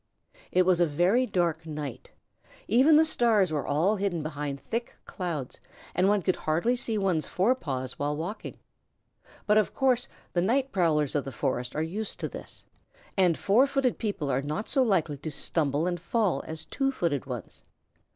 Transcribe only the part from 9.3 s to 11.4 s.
But, of course, the night prowlers of the